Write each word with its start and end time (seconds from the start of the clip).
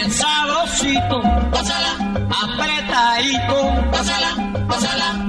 bien 0.00 0.10
sabrosito. 0.12 1.22
Pásala, 1.50 1.92
apretadito. 2.42 3.90
Pásala, 3.90 4.30
pásala 4.66 5.19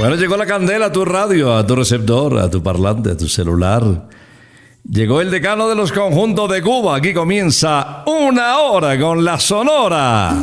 Bueno, 0.00 0.16
llegó 0.16 0.34
la 0.38 0.46
candela 0.46 0.86
a 0.86 0.92
tu 0.92 1.04
radio, 1.04 1.54
a 1.54 1.66
tu 1.66 1.76
receptor, 1.76 2.38
a 2.38 2.48
tu 2.48 2.62
parlante, 2.62 3.10
a 3.10 3.16
tu 3.18 3.28
celular. 3.28 4.08
Llegó 4.90 5.20
el 5.20 5.30
decano 5.30 5.68
de 5.68 5.74
los 5.74 5.92
conjuntos 5.92 6.50
de 6.50 6.62
Cuba. 6.62 6.96
Aquí 6.96 7.12
comienza 7.12 8.02
una 8.06 8.60
hora 8.60 8.98
con 8.98 9.22
la 9.22 9.38
Sonora. 9.38 10.40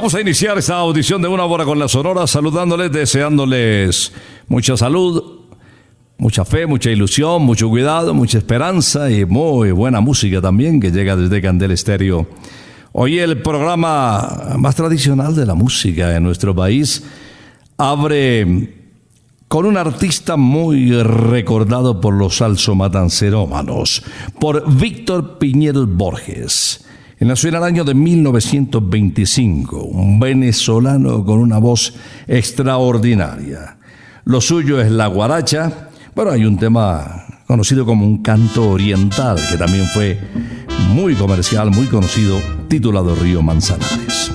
Vamos 0.00 0.14
a 0.14 0.20
iniciar 0.22 0.56
esta 0.56 0.76
audición 0.76 1.20
de 1.20 1.28
una 1.28 1.44
hora 1.44 1.66
con 1.66 1.78
la 1.78 1.86
Sonora, 1.86 2.26
saludándoles, 2.26 2.90
deseándoles 2.90 4.14
mucha 4.48 4.74
salud, 4.74 5.40
mucha 6.16 6.46
fe, 6.46 6.64
mucha 6.64 6.90
ilusión, 6.90 7.42
mucho 7.42 7.68
cuidado, 7.68 8.14
mucha 8.14 8.38
esperanza 8.38 9.10
y 9.10 9.26
muy 9.26 9.72
buena 9.72 10.00
música 10.00 10.40
también 10.40 10.80
que 10.80 10.90
llega 10.90 11.16
desde 11.16 11.42
Candel 11.42 11.72
Estéreo. 11.72 12.26
Hoy 12.92 13.18
el 13.18 13.42
programa 13.42 14.54
más 14.56 14.74
tradicional 14.74 15.36
de 15.36 15.44
la 15.44 15.52
música 15.52 16.16
en 16.16 16.22
nuestro 16.22 16.54
país 16.54 17.04
abre 17.76 18.72
con 19.48 19.66
un 19.66 19.76
artista 19.76 20.38
muy 20.38 20.94
recordado 21.02 22.00
por 22.00 22.14
los 22.14 22.38
salsomatancerómanos, 22.38 24.02
por 24.38 24.64
Víctor 24.66 25.36
Piñero 25.36 25.86
Borges. 25.86 26.86
Él 27.20 27.28
nació 27.28 27.50
en 27.50 27.56
el 27.56 27.64
año 27.64 27.84
de 27.84 27.92
1925, 27.92 29.76
un 29.76 30.18
venezolano 30.18 31.22
con 31.22 31.38
una 31.38 31.58
voz 31.58 31.92
extraordinaria. 32.26 33.76
Lo 34.24 34.40
suyo 34.40 34.80
es 34.80 34.90
la 34.90 35.06
guaracha, 35.06 35.90
pero 36.14 36.32
hay 36.32 36.46
un 36.46 36.58
tema 36.58 37.26
conocido 37.46 37.84
como 37.84 38.06
un 38.06 38.22
canto 38.22 38.70
oriental, 38.70 39.38
que 39.50 39.58
también 39.58 39.84
fue 39.92 40.18
muy 40.94 41.14
comercial, 41.14 41.70
muy 41.70 41.88
conocido, 41.88 42.40
titulado 42.68 43.14
Río 43.14 43.42
Manzanares. 43.42 44.32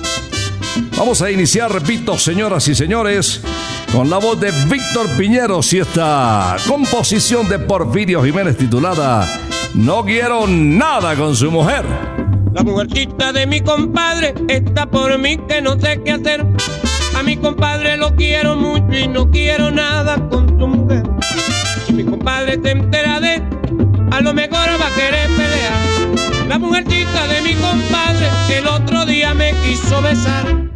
Vamos 0.96 1.20
a 1.22 1.30
iniciar, 1.32 1.72
repito, 1.72 2.16
señoras 2.16 2.68
y 2.68 2.76
señores, 2.76 3.42
con 3.90 4.08
la 4.08 4.18
voz 4.18 4.40
de 4.40 4.52
Víctor 4.70 5.08
Piñeros 5.18 5.72
y 5.72 5.78
esta 5.80 6.56
composición 6.68 7.48
de 7.48 7.58
Porfirio 7.58 8.22
Jiménez 8.22 8.56
titulada 8.56 9.26
No 9.74 10.04
quiero 10.04 10.46
nada 10.46 11.16
con 11.16 11.34
su 11.34 11.50
mujer. 11.50 12.25
La 12.56 12.62
mujercita 12.62 13.34
de 13.34 13.46
mi 13.46 13.60
compadre 13.60 14.32
está 14.48 14.86
por 14.86 15.18
mí 15.18 15.36
que 15.46 15.60
no 15.60 15.78
sé 15.78 16.00
qué 16.02 16.12
hacer. 16.12 16.42
A 17.14 17.22
mi 17.22 17.36
compadre 17.36 17.98
lo 17.98 18.16
quiero 18.16 18.56
mucho 18.56 18.96
y 18.96 19.06
no 19.06 19.30
quiero 19.30 19.70
nada 19.70 20.16
con 20.30 20.48
su 20.58 20.66
mujer. 20.66 21.02
Si 21.86 21.92
mi 21.92 22.02
compadre 22.02 22.58
se 22.62 22.70
entera 22.70 23.20
de, 23.20 23.42
a 24.10 24.22
lo 24.22 24.32
mejor 24.32 24.68
va 24.80 24.86
a 24.86 24.94
querer 24.94 25.28
pelear. 25.36 26.48
La 26.48 26.58
mujercita 26.58 27.26
de 27.26 27.42
mi 27.42 27.52
compadre 27.56 28.26
el 28.48 28.66
otro 28.66 29.04
día 29.04 29.34
me 29.34 29.52
quiso 29.62 30.00
besar. 30.00 30.75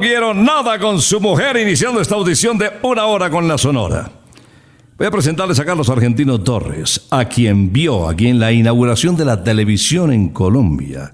Quiero 0.00 0.34
nada 0.34 0.78
con 0.78 1.00
su 1.00 1.20
mujer, 1.20 1.56
iniciando 1.56 2.00
esta 2.00 2.14
audición 2.14 2.58
de 2.58 2.70
una 2.82 3.06
hora 3.06 3.30
con 3.30 3.46
la 3.46 3.58
Sonora. 3.58 4.10
Voy 4.96 5.06
a 5.06 5.10
presentarles 5.10 5.60
a 5.60 5.64
Carlos 5.64 5.88
Argentino 5.88 6.40
Torres, 6.40 7.06
a 7.10 7.26
quien 7.26 7.72
vio 7.72 8.08
aquí 8.08 8.28
en 8.28 8.40
la 8.40 8.50
inauguración 8.50 9.16
de 9.16 9.24
la 9.24 9.44
televisión 9.44 10.12
en 10.12 10.30
Colombia 10.30 11.12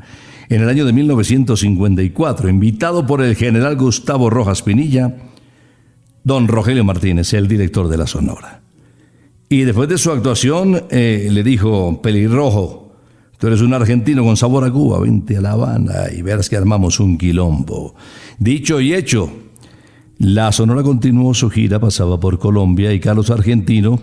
en 0.49 0.63
el 0.63 0.69
año 0.69 0.85
de 0.85 0.93
1954, 0.93 2.49
invitado 2.49 3.07
por 3.07 3.21
el 3.21 3.35
general 3.35 3.77
Gustavo 3.77 4.31
Rojas 4.31 4.63
Pinilla, 4.63 5.17
don 6.23 6.47
Rogelio 6.47 6.85
Martínez, 6.85 7.33
el 7.35 7.49
director 7.49 7.89
de 7.89 7.97
la 7.97 8.07
Sonora. 8.07 8.63
Y 9.49 9.63
después 9.63 9.89
de 9.89 9.99
su 9.99 10.13
actuación 10.13 10.85
eh, 10.91 11.29
le 11.31 11.43
dijo, 11.43 12.01
pelirrojo, 12.01 12.86
tú 13.39 13.47
eres 13.47 13.61
un 13.61 13.75
argentino 13.75 14.25
con 14.25 14.37
sabor 14.37 14.65
a 14.65 14.71
Cuba, 14.71 15.01
vente 15.01 15.37
a 15.37 15.41
La 15.41 15.53
Habana 15.53 16.13
y 16.17 16.23
verás 16.23 16.49
que 16.49 16.57
armamos 16.57 17.01
un 17.01 17.19
quilombo. 17.19 17.95
Dicho 18.39 18.81
y 18.81 18.95
hecho, 18.95 19.31
la 20.19 20.51
Sonora 20.53 20.83
continuó 20.83 21.35
su 21.35 21.51
gira, 21.51 21.79
pasaba 21.79 22.19
por 22.19 22.39
Colombia 22.39 22.93
y 22.93 23.01
Carlos 23.01 23.31
Argentino, 23.31 24.01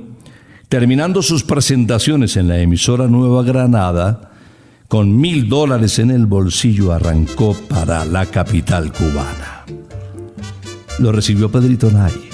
terminando 0.70 1.22
sus 1.22 1.44
presentaciones 1.44 2.38
en 2.38 2.48
la 2.48 2.60
emisora 2.60 3.08
Nueva 3.08 3.44
Granada, 3.44 4.32
con 4.88 5.20
mil 5.20 5.50
dólares 5.50 5.98
en 5.98 6.12
el 6.12 6.28
bolsillo 6.28 6.92
arrancó 6.92 7.56
para 7.68 8.06
la 8.06 8.28
capital 8.28 8.92
cubana. 8.94 9.66
Lo 11.00 11.12
recibió 11.12 11.52
Pedrito 11.52 11.90
Nay. 11.90 12.33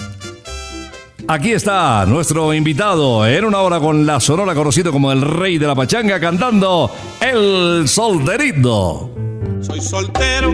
Aquí 1.31 1.51
está 1.51 2.07
nuestro 2.07 2.55
invitado 2.55 3.23
en 3.27 3.45
una 3.45 3.59
hora 3.59 3.79
con 3.79 4.03
la 4.03 4.19
Sonora, 4.19 4.55
conocido 4.55 4.91
como 4.91 5.11
el 5.11 5.21
rey 5.21 5.59
de 5.59 5.67
la 5.67 5.75
pachanga, 5.75 6.19
cantando 6.19 6.89
El 7.21 7.87
Solterito. 7.87 9.11
Soy 9.61 9.79
soltero, 9.79 10.51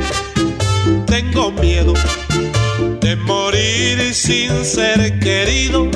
tengo 1.06 1.54
miedo 1.54 1.94
de 3.00 3.16
morir 3.16 4.13
sin 4.13 4.66
ser 4.66 5.18
querido. 5.19 5.88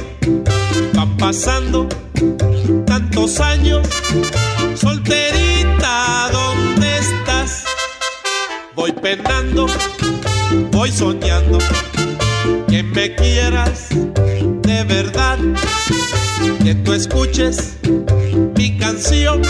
Van 0.94 1.18
pasando 1.18 1.90
tantos 2.86 3.42
años, 3.42 3.86
solterita, 4.76 6.30
¿dónde 6.32 7.00
estás? 7.00 7.66
Voy 8.78 8.94
penando, 8.94 9.68
voy 10.72 10.90
soñando 10.90 11.58
que 12.70 12.82
me 12.82 13.14
quieras 13.16 13.90
de 14.80 14.86
verdad, 14.86 15.38
que 16.64 16.74
tú 16.74 16.94
escuches 16.94 17.76
mi 18.56 18.78
canción, 18.78 19.42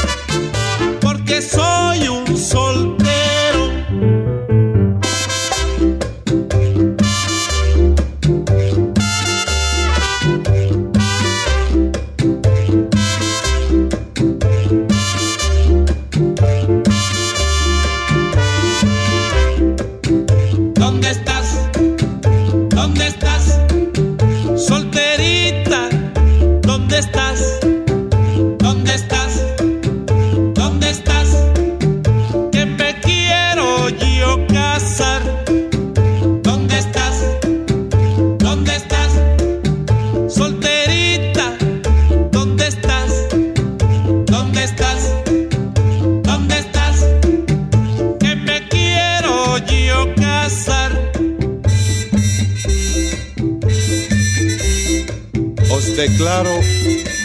declaro 56.00 56.58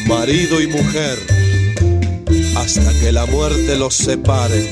marido 0.08 0.60
y 0.60 0.66
mujer 0.66 1.16
hasta 2.56 2.92
que 2.98 3.12
la 3.12 3.24
muerte 3.26 3.76
los 3.78 3.94
separe 3.94 4.68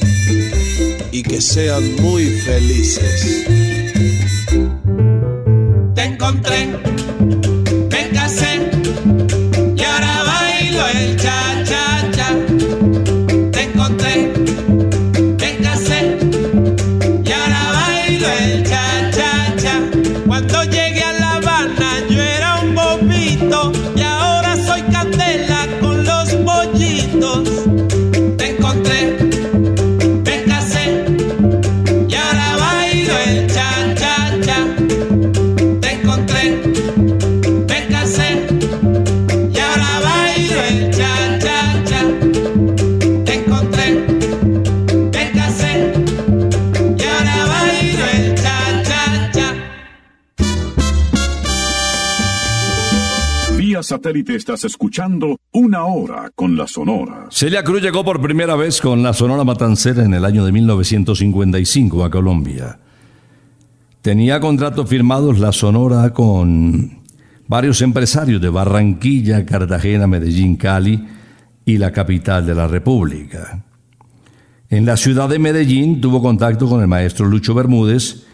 y 1.12 1.22
que 1.22 1.40
sean 1.40 1.94
muy 2.02 2.24
felices. 2.40 3.46
Te 5.94 6.02
encontré, 6.02 6.68
satélite 54.02 54.34
estás 54.34 54.64
escuchando 54.64 55.38
Una 55.52 55.84
Hora 55.84 56.32
con 56.34 56.56
la 56.56 56.66
Sonora. 56.66 57.26
Celia 57.30 57.62
Cruz 57.62 57.80
llegó 57.82 58.04
por 58.04 58.20
primera 58.20 58.56
vez 58.56 58.80
con 58.80 59.00
la 59.00 59.12
Sonora 59.12 59.44
Matancera 59.44 60.02
en 60.02 60.12
el 60.12 60.24
año 60.24 60.44
de 60.44 60.50
1955 60.50 62.04
a 62.04 62.10
Colombia. 62.10 62.80
Tenía 64.00 64.40
contratos 64.40 64.88
firmados 64.88 65.38
la 65.38 65.52
Sonora 65.52 66.12
con 66.12 67.02
varios 67.46 67.80
empresarios 67.80 68.40
de 68.40 68.48
Barranquilla, 68.48 69.46
Cartagena, 69.46 70.08
Medellín, 70.08 70.56
Cali 70.56 71.06
y 71.64 71.78
la 71.78 71.92
capital 71.92 72.44
de 72.44 72.56
la 72.56 72.66
República. 72.66 73.64
En 74.68 74.84
la 74.84 74.96
ciudad 74.96 75.28
de 75.28 75.38
Medellín 75.38 76.00
tuvo 76.00 76.20
contacto 76.20 76.68
con 76.68 76.80
el 76.80 76.88
maestro 76.88 77.26
Lucho 77.26 77.54
Bermúdez 77.54 78.24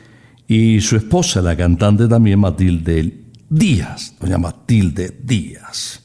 y 0.46 0.80
su 0.80 0.96
esposa, 0.96 1.42
la 1.42 1.54
cantante 1.54 2.08
también 2.08 2.40
Matilde 2.40 3.17
Díaz, 3.50 4.14
doña 4.20 4.38
Matilde 4.38 5.16
Díaz. 5.22 6.04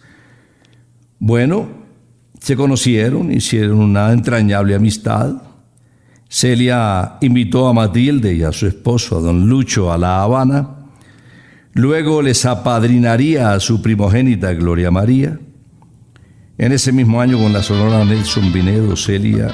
Bueno, 1.20 1.68
se 2.40 2.56
conocieron, 2.56 3.32
hicieron 3.32 3.80
una 3.80 4.12
entrañable 4.12 4.76
amistad. 4.76 5.36
Celia 6.30 7.18
invitó 7.22 7.68
a 7.68 7.74
Matilde 7.74 8.34
y 8.34 8.44
a 8.44 8.52
su 8.52 8.68
esposo, 8.68 9.18
a 9.18 9.22
don 9.22 9.48
Lucho, 9.48 9.92
a 9.92 9.98
La 9.98 10.24
Habana. 10.24 10.70
Luego 11.74 12.22
les 12.22 12.46
apadrinaría 12.46 13.54
a 13.54 13.60
su 13.60 13.82
primogénita 13.82 14.54
Gloria 14.54 14.92
María. 14.92 15.40
En 16.58 16.72
ese 16.72 16.92
mismo 16.92 17.20
año, 17.20 17.38
con 17.40 17.52
la 17.52 17.64
sonora 17.64 18.06
Nelson 18.06 18.54
Vinedo, 18.54 18.96
Celia 18.96 19.52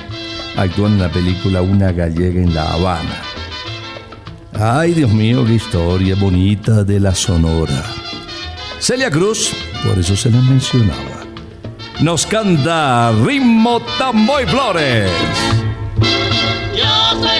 actuó 0.56 0.88
en 0.88 1.00
la 1.00 1.12
película 1.12 1.62
Una 1.62 1.92
gallega 1.92 2.42
en 2.42 2.54
La 2.54 2.74
Habana. 2.74 3.29
Ay, 4.62 4.94
Dios 4.94 5.10
mío, 5.12 5.46
qué 5.46 5.54
historia 5.54 6.16
bonita 6.16 6.84
de 6.84 7.00
la 7.00 7.16
Sonora. 7.16 7.82
Celia 8.78 9.10
Cruz, 9.10 9.54
por 9.88 9.98
eso 9.98 10.18
se 10.18 10.30
la 10.30 10.42
mencionaba. 10.42 11.24
Nos 12.02 12.26
canta 12.26 13.14
Ritmo 13.24 13.82
Tamboy 13.98 14.46
Flores. 14.48 15.10
Yo 16.76 17.22
soy 17.22 17.40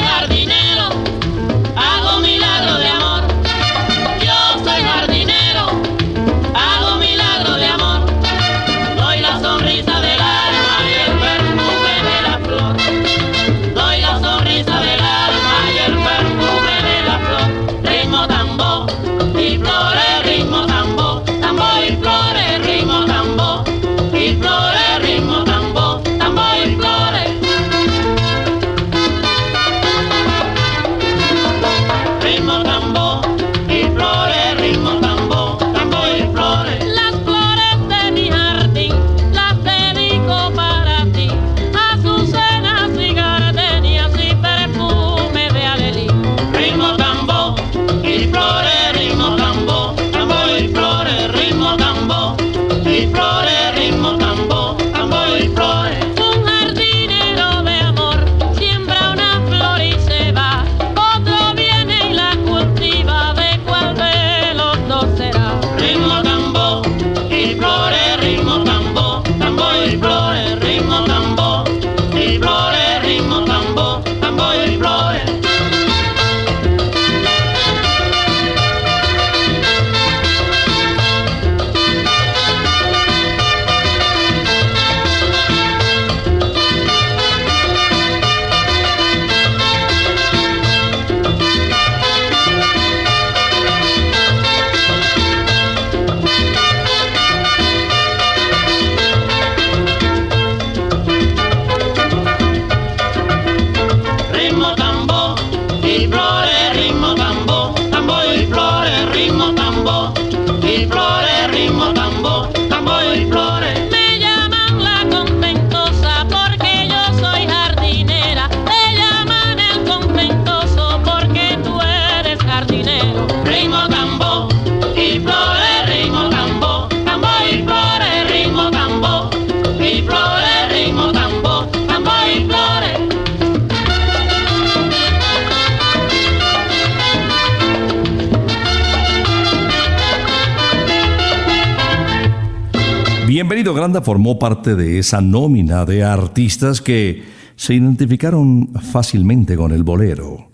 formó 144.10 144.40
parte 144.40 144.74
de 144.74 144.98
esa 144.98 145.22
nómina 145.22 145.86
de 145.86 146.04
artistas 146.04 146.82
que 146.82 147.22
se 147.56 147.76
identificaron 147.76 148.70
fácilmente 148.92 149.56
con 149.56 149.72
el 149.72 149.84
bolero. 149.84 150.50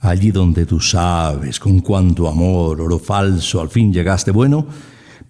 Allí 0.00 0.30
donde 0.30 0.66
tú 0.66 0.78
sabes 0.78 1.58
con 1.58 1.80
cuánto 1.80 2.28
amor, 2.28 2.82
oro 2.82 2.98
falso, 2.98 3.62
al 3.62 3.70
fin 3.70 3.94
llegaste 3.94 4.30
bueno, 4.30 4.66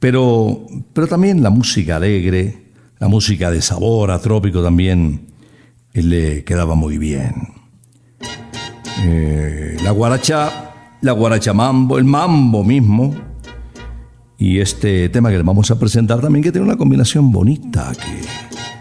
pero, 0.01 0.67
pero 0.93 1.07
también 1.07 1.41
la 1.41 1.51
música 1.51 1.95
alegre, 1.95 2.73
la 2.99 3.07
música 3.07 3.49
de 3.53 3.63
sabor 3.63 4.11
atrópico 4.11 4.61
también 4.61 5.29
eh, 5.95 6.03
le 6.03 6.43
quedaba 6.43 6.75
muy 6.75 6.99
bien. 6.99 7.33
Eh, 9.05 9.77
la 9.85 9.93
guaracha, 9.93 10.99
la 11.01 11.13
guaracha 11.13 11.53
mambo, 11.53 11.97
el 11.97 12.07
mambo 12.07 12.65
mismo, 12.65 13.15
y 14.39 14.61
este 14.61 15.09
tema 15.09 15.31
que 15.31 15.39
le 15.39 15.43
vamos 15.43 15.71
a 15.71 15.79
presentar 15.79 16.21
también 16.21 16.43
que 16.43 16.53
tiene 16.53 16.67
una 16.67 16.77
combinación 16.77 17.33
bonita, 17.33 17.93
que 17.95 18.21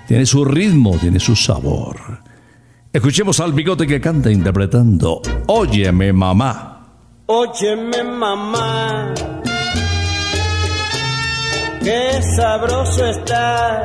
tiene 0.08 0.26
su 0.26 0.44
ritmo, 0.44 0.98
tiene 0.98 1.20
su 1.20 1.36
sabor. 1.36 1.98
Escuchemos 2.92 3.40
al 3.40 3.54
bigote 3.54 3.88
que 3.88 4.00
canta 4.00 4.32
interpretando 4.32 5.22
Óyeme 5.48 6.14
mamá. 6.14 6.72
Óyeme 7.28 8.04
mamá, 8.04 9.14
qué 11.84 12.22
sabroso 12.36 13.06
está 13.06 13.82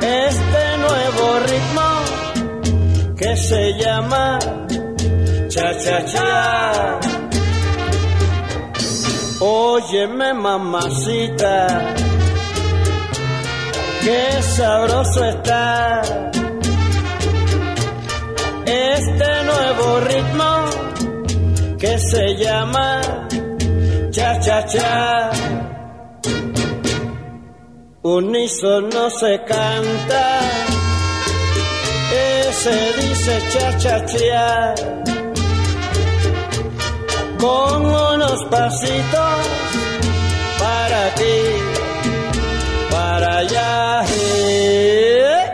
este 0.00 0.78
nuevo 0.78 1.40
ritmo 1.40 3.16
que 3.16 3.36
se 3.36 3.72
llama 3.78 4.38
cha 5.48 5.76
cha 5.78 6.04
cha. 6.04 7.27
Óyeme 9.40 10.34
mamacita, 10.34 11.94
qué 14.02 14.42
sabroso 14.42 15.24
está 15.24 16.02
este 18.66 19.42
nuevo 19.44 20.00
ritmo 20.00 21.76
que 21.78 21.98
se 22.00 22.34
llama 22.34 23.00
cha 24.10 24.40
cha 24.40 24.66
cha. 24.66 25.30
Unísono 28.02 29.08
se 29.10 29.40
canta, 29.44 30.40
ese 32.12 32.92
dice 33.00 33.42
cha 33.52 33.78
cha 33.78 34.06
cha. 34.06 35.17
Con 37.38 37.86
unos 37.86 38.44
pasitos 38.50 39.46
aquí, 41.06 41.40
para 42.90 43.38
allá. 43.38 44.04
eh. 44.10 45.44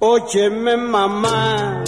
Óyeme 0.00 0.76
mamá, 0.76 1.82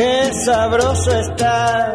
qué 0.00 0.32
sabroso 0.32 1.10
está 1.14 1.94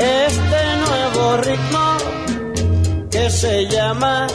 este 0.00 0.60
nuevo 0.84 1.36
ritmo 1.36 1.86
que 3.12 3.30
se 3.30 3.66
llama 3.68 4.26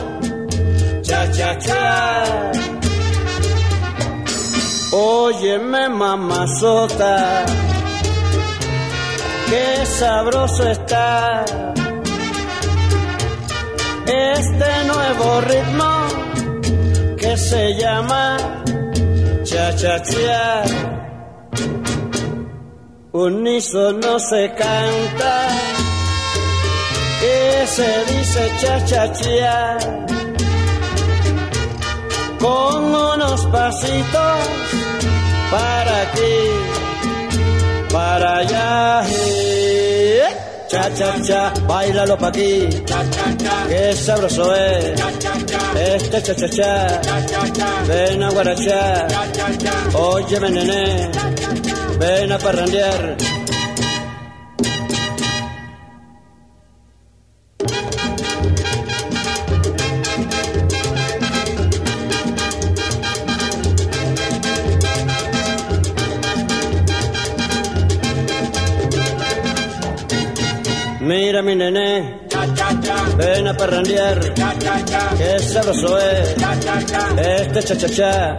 cha 1.01 1.29
cha 1.33 1.59
cha. 1.59 2.23
Óyeme 4.93 5.89
mamazota, 5.89 7.45
qué 9.49 9.85
sabroso 9.85 10.63
está 10.69 11.43
este 14.05 14.71
nuevo 14.91 15.41
ritmo 15.41 15.91
que 17.17 17.35
se 17.35 17.73
llama 17.73 18.37
cha 19.43 19.75
cha 19.75 20.01
cha. 20.03 20.90
Unísono 23.13 24.19
se 24.19 24.49
canta 24.53 25.47
y 27.21 27.67
se 27.67 28.05
dice 28.05 28.51
cha 28.59 28.85
cha 28.85 29.11
cha. 29.11 29.77
Con 32.39 32.83
unos 32.95 33.45
pasitos 33.47 34.39
para 35.51 36.01
aquí, 36.03 36.37
para 37.91 38.37
allá. 38.37 39.03
eh. 39.09 40.23
Cha 40.69 40.89
cha 40.95 41.21
cha, 41.21 41.53
bailalo 41.67 42.17
pa' 42.17 42.29
aquí, 42.29 42.69
qué 43.67 43.93
sabroso 43.93 44.55
es. 44.55 44.93
Este 45.75 46.21
cha 46.23 46.33
cha 46.33 46.47
cha, 46.47 47.01
ven 47.87 48.23
a 48.23 48.29
guarachar, 48.31 49.07
óyeme 49.93 50.49
nené, 50.49 51.11
ven 52.01 52.31
a 52.31 52.37
parrandear. 52.39 53.15
Mira 71.01 71.41
mi 71.43 71.55
nené, 71.55 72.19
ven 73.17 73.47
a 73.47 73.53
parrandear, 73.53 74.19
qué 75.19 75.39
sabroso 75.39 75.99
es. 75.99 76.35
Este 77.17 77.77
cha 77.77 78.37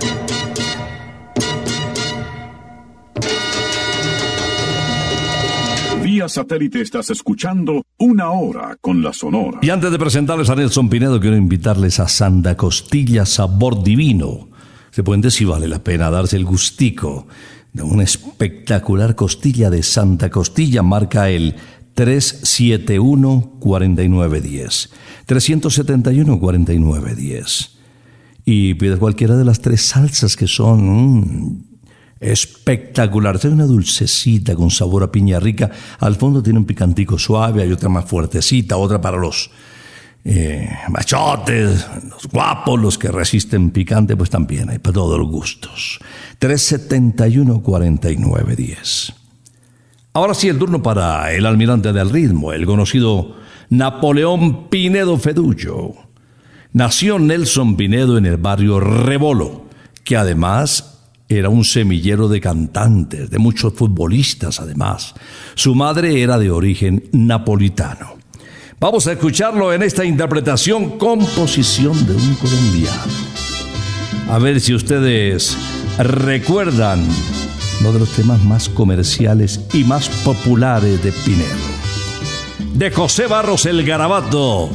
Satélite 6.29 6.81
estás 6.81 7.11
escuchando 7.11 7.85
Una 7.99 8.31
Hora 8.31 8.77
con 8.81 9.03
la 9.03 9.13
Sonora. 9.13 9.59
Y 9.63 9.71
antes 9.71 9.91
de 9.91 9.99
presentarles 9.99 10.51
a 10.51 10.57
Nelson 10.57 10.89
Pinedo, 10.89 11.21
quiero 11.21 11.37
invitarles 11.37 12.01
a 12.01 12.09
Santa 12.09 12.57
Costilla 12.57 13.27
Sabor 13.27 13.83
Divino. 13.83 14.49
Se 14.91 15.03
pueden 15.03 15.23
decir, 15.23 15.47
vale 15.47 15.69
la 15.69 15.83
pena 15.83 16.11
darse 16.11 16.37
el 16.37 16.45
gustico 16.45 17.27
de 17.73 17.83
una 17.83 18.03
espectacular 18.03 19.15
costilla 19.15 19.71
de 19.71 19.83
Santa 19.83 20.31
Costilla, 20.31 20.83
marca 20.83 21.31
el 21.31 21.57
371-4910. 21.97 24.91
371-4910. 25.27 27.71
Y 28.45 28.75
pide 28.75 28.97
cualquiera 28.97 29.37
de 29.37 29.45
las 29.45 29.61
tres 29.61 29.83
salsas 29.83 30.37
que 30.37 30.49
son 30.49 31.21
mm, 31.21 31.72
espectaculares. 32.23 33.45
Hay 33.45 33.53
una 33.53 33.67
dulcecita 33.67 34.55
con 34.55 34.71
sabor 34.71 35.03
a 35.03 35.13
piña 35.13 35.41
rica. 35.41 35.71
Al 35.99 36.15
fondo 36.17 36.43
tiene 36.43 36.61
un 36.61 36.65
picantico 36.65 37.19
suave, 37.19 37.63
hay 37.63 37.73
otra 37.73 37.89
más 37.89 38.05
fuertecita, 38.05 38.77
otra 38.77 39.01
para 39.01 39.19
los 39.19 39.51
eh, 40.25 40.71
machotes, 40.89 41.85
los 42.09 42.29
guapos, 42.29 42.81
los 42.81 42.97
que 42.97 43.09
resisten 43.09 43.73
picante, 43.73 44.17
pues 44.17 44.31
también 44.31 44.71
hay 44.71 44.79
para 44.79 44.95
todos 44.95 45.19
los 45.19 45.29
gustos. 45.29 45.99
371-4910. 46.41 49.15
Ahora 50.15 50.35
sí, 50.35 50.49
el 50.49 50.59
turno 50.59 50.83
para 50.83 51.33
el 51.33 51.47
almirante 51.47 51.91
del 51.93 52.11
ritmo, 52.11 52.53
el 52.53 52.67
conocido 52.67 53.35
Napoleón 53.71 54.69
Pinedo 54.69 55.19
Fedullo. 55.19 55.95
Nació 56.73 57.19
Nelson 57.19 57.77
Pinedo 57.77 58.17
en 58.17 58.27
el 58.27 58.37
barrio 58.37 58.79
Rebolo, 58.79 59.65
que 60.05 60.17
además 60.17 60.92
era 61.39 61.49
un 61.49 61.65
semillero 61.65 62.29
de 62.29 62.41
cantantes, 62.41 63.31
de 63.31 63.39
muchos 63.39 63.75
futbolistas 63.75 64.61
además. 64.61 65.15
Su 65.55 65.75
madre 65.75 66.23
era 66.23 66.39
de 66.39 66.51
origen 66.51 67.09
napolitano. 67.13 68.17
Vamos 68.79 69.07
a 69.07 69.13
escucharlo 69.13 69.73
en 69.73 69.83
esta 69.83 70.05
interpretación, 70.05 70.99
composición 70.99 72.07
de 72.07 72.15
un 72.15 72.35
colombiano. 72.35 73.13
A 74.29 74.39
ver 74.39 74.61
si 74.61 74.75
ustedes 74.75 75.57
recuerdan 75.99 77.07
uno 77.81 77.93
de 77.93 77.99
los 77.99 78.11
temas 78.11 78.43
más 78.45 78.69
comerciales 78.69 79.61
y 79.73 79.85
más 79.85 80.09
populares 80.09 81.03
de 81.03 81.13
Pinedo. 81.13 81.47
De 82.75 82.91
José 82.91 83.27
Barros 83.27 83.67
el 83.67 83.85
Garabato. 83.85 84.71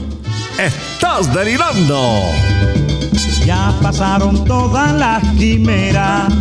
¡Estás 0.57 1.33
delirando! 1.33 2.76
Ya 3.47 3.73
pasaron 3.81 4.43
todas 4.43 4.91
las 4.91 5.23
quimeras, 5.37 6.33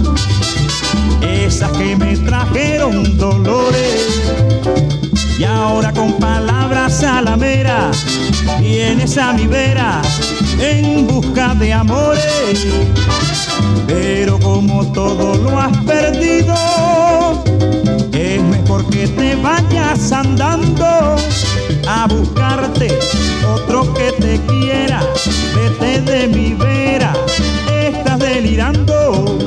esas 1.23 1.71
que 1.79 1.95
me 1.95 2.17
trajeron 2.17 3.17
dolores. 3.17 4.09
Y 5.39 5.45
ahora 5.45 5.93
con 5.93 6.15
palabras 6.15 7.05
a 7.05 7.23
la 7.23 7.37
mera, 7.37 7.93
vienes 8.59 9.17
a 9.19 9.35
mi 9.35 9.47
vera 9.47 10.03
en 10.59 11.07
busca 11.07 11.55
de 11.55 11.75
amores. 11.75 12.67
Pero 13.87 14.41
como 14.41 14.91
todo 14.91 15.37
lo 15.37 15.61
has 15.61 15.79
perdido, 15.85 16.57
es 18.11 18.43
mejor 18.43 18.85
que 18.91 19.07
te 19.07 19.37
vayas 19.37 20.11
andando 20.11 21.15
a 21.87 22.07
buscarte 22.07 22.89
otro 23.49 23.93
que 23.95 24.13
te 24.13 24.41
quiera. 24.47 25.01
Vete 25.55 26.01
de 26.03 26.29
mi 26.29 26.55
vera, 26.55 27.13
estás 27.83 28.19
delirando, 28.19 29.39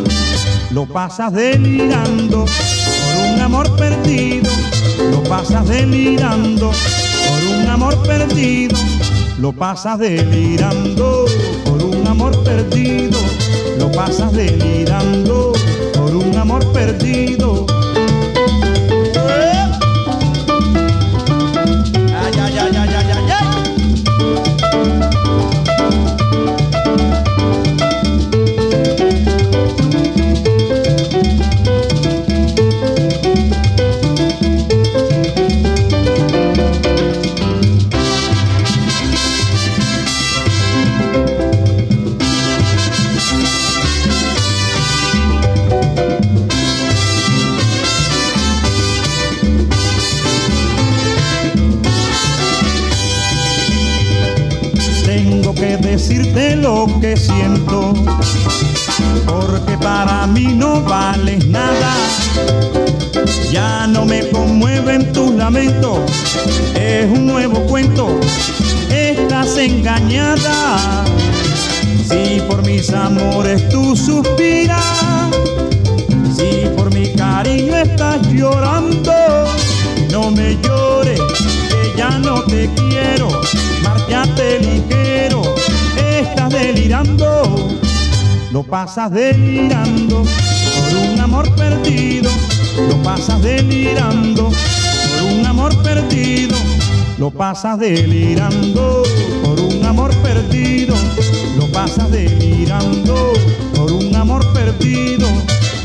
lo 0.71 0.85
pasas 0.85 1.33
delirando 1.33 2.45
por 2.45 3.33
un 3.33 3.41
amor 3.41 3.75
perdido, 3.75 4.49
lo 5.11 5.23
pasas 5.23 5.67
delirando 5.67 6.71
por 7.27 7.55
un 7.55 7.67
amor 7.67 8.01
perdido, 8.03 8.77
lo 9.39 9.51
pasas 9.51 9.99
delirando 9.99 11.25
por 11.65 11.83
un 11.83 12.07
amor 12.07 12.43
perdido, 12.43 13.19
lo 13.77 13.91
pasas 13.91 14.31
delirando 14.33 15.53
por 15.93 16.15
un 16.15 16.35
amor 16.37 16.65
perdido. 16.71 17.78
Conmueven 64.31 65.11
tus 65.13 65.31
lamentos, 65.31 65.99
es 66.75 67.05
un 67.09 67.27
nuevo 67.27 67.59
cuento, 67.67 68.19
estás 68.89 69.57
engañada. 69.57 71.05
Si 72.07 72.41
por 72.47 72.65
mis 72.65 72.89
amores 72.91 73.69
tú 73.69 73.95
suspiras, 73.95 75.29
si 76.35 76.67
por 76.75 76.93
mi 76.93 77.13
cariño 77.13 77.75
estás 77.77 78.21
llorando, 78.31 79.13
no 80.11 80.31
me 80.31 80.57
llores, 80.63 81.21
que 81.69 81.97
ya 81.97 82.17
no 82.17 82.41
te 82.43 82.69
quiero, 82.75 83.29
márchate 83.83 84.59
ligero, 84.59 85.43
estás 86.19 86.49
delirando, 86.49 87.69
lo 88.51 88.63
pasas 88.63 89.11
delirando 89.11 90.23
por 90.23 90.97
un 91.11 91.19
amor 91.19 91.53
perdido, 91.55 92.31
lo 92.87 92.95
pasas 93.03 93.41
delirando 93.41 94.49
por 94.49 95.31
un 95.31 95.45
amor 95.45 95.75
perdido, 95.83 96.55
lo 97.17 97.31
pasas 97.31 97.79
delirando 97.79 99.03
por 99.43 99.59
un 99.59 99.85
amor 99.85 100.13
perdido, 100.17 100.95
lo 101.57 101.67
pasas 101.67 102.09
delirando 102.11 103.33
por 103.75 103.91
un 103.91 104.15
amor 104.15 104.45
perdido, 104.53 105.27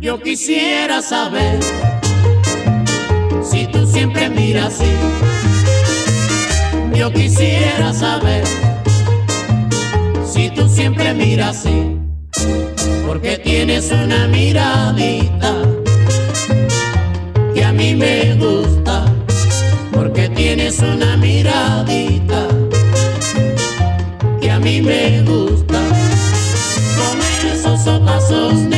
Yo 0.00 0.22
quisiera 0.22 1.02
saber 1.02 1.58
si 3.42 3.66
tú 3.66 3.84
siempre 3.84 4.30
miras 4.30 4.74
así. 4.74 4.92
Yo 6.94 7.12
quisiera 7.12 7.92
saber 7.92 8.44
si 10.24 10.50
tú 10.50 10.68
siempre 10.68 11.12
miras 11.14 11.66
así. 11.66 11.95
Porque 13.06 13.38
tienes 13.38 13.92
una 13.92 14.26
miradita 14.26 15.54
que 17.54 17.64
a 17.64 17.72
mí 17.72 17.94
me 17.94 18.34
gusta. 18.34 19.04
Porque 19.92 20.28
tienes 20.28 20.80
una 20.80 21.16
miradita 21.16 22.48
que 24.40 24.50
a 24.50 24.58
mí 24.58 24.82
me 24.82 25.22
gusta. 25.22 25.78
Con 26.98 27.48
esos 27.52 27.86
ojos 27.86 28.75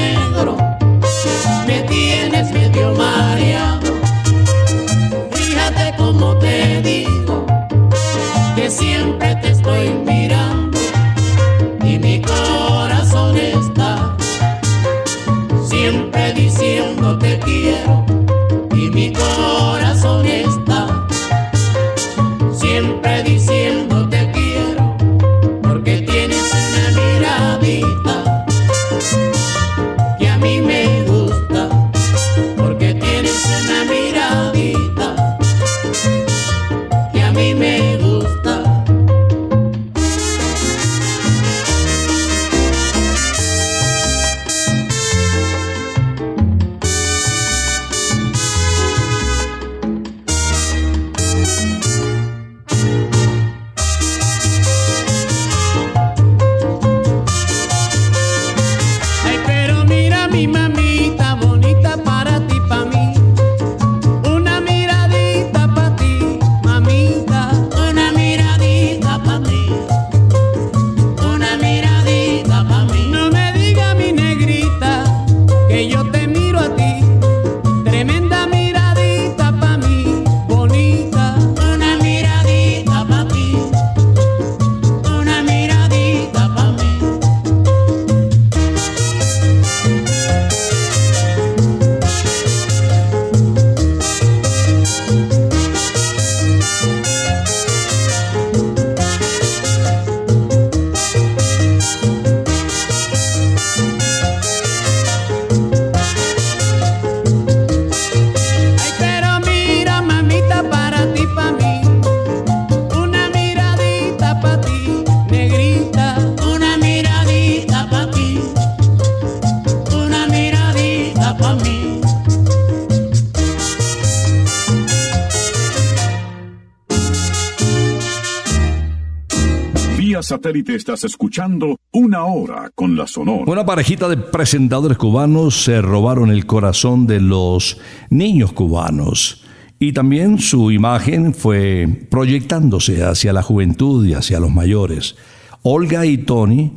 estás 130.75 131.05
escuchando 131.05 131.77
una 131.93 132.25
hora 132.25 132.71
con 132.75 132.97
la 132.97 133.07
Sonora. 133.07 133.45
Una 133.47 133.67
parejita 133.67 134.09
de 134.09 134.17
presentadores 134.17 134.99
cubanos 134.99 135.65
se 135.65 135.81
robaron 135.83 136.31
el 136.31 136.47
corazón 136.47 137.07
de 137.07 137.21
los 137.21 137.79
niños 138.11 138.53
cubanos 138.53 139.45
y 139.79 139.93
también 139.93 140.39
su 140.39 140.71
imagen 140.71 141.35
fue 141.35 141.89
proyectándose 142.11 143.05
hacia 143.05 143.33
la 143.33 143.43
juventud 143.43 144.07
y 144.07 144.15
hacia 144.15 144.41
los 144.41 144.51
mayores. 144.51 145.17
Olga 145.63 146.07
y 146.07 146.19
Tony 146.19 146.73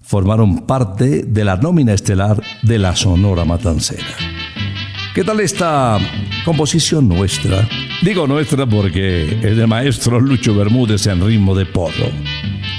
formaron 0.00 0.66
parte 0.66 1.24
de 1.24 1.44
la 1.44 1.56
nómina 1.56 1.92
estelar 1.92 2.42
de 2.62 2.78
la 2.78 2.96
Sonora 2.96 3.44
Matancera. 3.44 4.16
¿Qué 5.14 5.24
tal 5.24 5.40
esta 5.40 5.98
composición 6.44 7.08
nuestra? 7.08 7.68
Digo 8.02 8.26
nuestra 8.26 8.66
porque 8.66 9.40
es 9.42 9.56
de 9.56 9.66
maestro 9.66 10.20
Lucho 10.20 10.54
Bermúdez 10.54 11.06
en 11.06 11.26
ritmo 11.26 11.54
de 11.56 11.66
porro. 11.66 12.06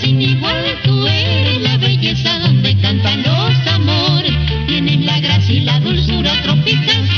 sin 0.00 0.20
igual, 0.20 0.64
tú 0.84 1.06
eres 1.06 1.60
la 1.62 1.76
belleza 1.78 2.38
donde 2.40 2.76
cantan 2.76 3.22
los 3.22 3.66
amores. 3.72 4.32
Tienes 4.66 5.04
la 5.04 5.20
gracia 5.20 5.54
y 5.54 5.60
la 5.60 5.80
dulzura 5.80 6.32
tropical, 6.42 7.08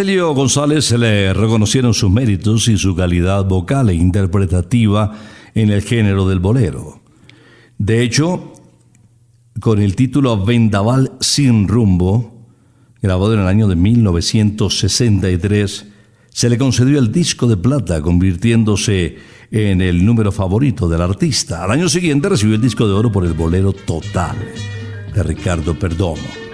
Celio 0.00 0.32
González 0.32 0.86
se 0.86 0.96
le 0.96 1.34
reconocieron 1.34 1.92
sus 1.92 2.10
méritos 2.10 2.68
y 2.68 2.78
su 2.78 2.96
calidad 2.96 3.44
vocal 3.44 3.90
e 3.90 3.94
interpretativa 3.94 5.12
en 5.54 5.68
el 5.68 5.82
género 5.82 6.26
del 6.26 6.38
bolero. 6.38 7.02
De 7.76 8.02
hecho, 8.02 8.54
con 9.60 9.78
el 9.78 9.94
título 9.96 10.42
Vendaval 10.42 11.12
sin 11.20 11.68
rumbo, 11.68 12.46
grabado 13.02 13.34
en 13.34 13.40
el 13.40 13.46
año 13.46 13.68
de 13.68 13.76
1963, 13.76 15.86
se 16.30 16.48
le 16.48 16.56
concedió 16.56 16.98
el 16.98 17.12
disco 17.12 17.46
de 17.46 17.58
plata, 17.58 18.00
convirtiéndose 18.00 19.18
en 19.50 19.82
el 19.82 20.02
número 20.02 20.32
favorito 20.32 20.88
del 20.88 21.02
artista. 21.02 21.62
Al 21.62 21.72
año 21.72 21.90
siguiente 21.90 22.30
recibió 22.30 22.54
el 22.54 22.62
disco 22.62 22.88
de 22.88 22.94
oro 22.94 23.12
por 23.12 23.26
el 23.26 23.34
bolero 23.34 23.74
Total 23.74 24.38
de 25.14 25.22
Ricardo 25.22 25.78
Perdomo. 25.78 26.49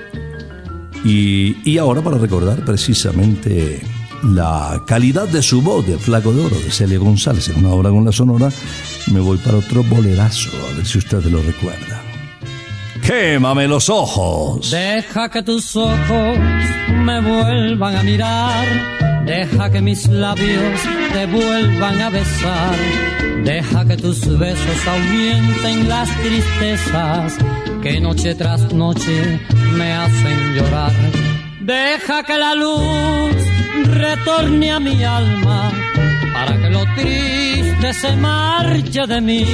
Y, 1.09 1.79
ahora 1.79 2.03
para 2.03 2.19
recordar 2.19 2.64
precisamente 2.64 3.81
la 4.25 4.83
calidad 4.88 5.29
de 5.29 5.40
su 5.40 5.62
voz 5.62 5.87
de 5.87 5.99
Flaco 5.99 6.33
de 6.33 6.45
Oro 6.45 6.57
de 6.59 6.71
Celia 6.73 6.99
González 6.99 7.49
en 7.49 7.64
una 7.64 7.75
obra 7.75 7.90
con 7.90 8.05
la 8.05 8.11
Sonora, 8.11 8.49
me 9.12 9.21
voy 9.21 9.38
para 9.38 9.59
otro 9.59 9.85
bolerazo, 9.85 10.51
a 10.69 10.77
ver 10.77 10.85
si 10.85 10.99
ustedes 10.99 11.27
lo 11.27 11.40
recuerdan. 11.42 12.01
¡Quémame 13.03 13.69
los 13.69 13.88
ojos! 13.88 14.73
Deja 14.73 15.29
que 15.29 15.45
tus 15.45 15.77
ojos 15.77 16.38
me 17.05 17.21
vuelvan 17.21 17.95
a 17.95 18.03
mirar, 18.03 18.66
deja 19.26 19.70
que 19.70 19.80
mis 19.82 20.06
labios 20.08 20.80
te 21.12 21.26
vuelvan 21.26 22.00
a 22.00 22.10
besar, 22.10 22.76
deja 23.44 23.84
que 23.84 23.96
tus 23.96 24.20
besos 24.38 24.86
ahuyenten 24.86 25.88
las 25.88 26.08
tristezas 26.22 27.36
que 27.82 28.00
noche 28.00 28.34
tras 28.34 28.72
noche 28.72 29.40
me 29.76 29.92
hacen 29.92 30.54
llorar. 30.54 30.92
Deja 31.60 32.22
que 32.22 32.38
la 32.38 32.54
luz 32.54 33.36
retorne 33.84 34.70
a 34.70 34.80
mi 34.80 35.02
alma 35.02 35.72
para 36.32 36.56
que 36.60 36.70
lo 36.70 36.84
triste 36.94 37.92
se 37.92 38.16
marche 38.16 39.06
de 39.06 39.20
mí. 39.20 39.44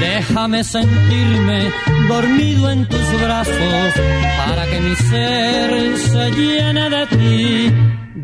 Déjame 0.00 0.62
sentirme 0.64 1.70
dormido 2.08 2.70
en 2.70 2.86
tus 2.86 3.20
brazos 3.22 3.92
para 4.46 4.66
que 4.66 4.80
mi 4.80 4.96
ser 4.96 5.98
se 5.98 6.30
llene 6.32 6.90
de 6.90 7.06
ti. 7.06 8.03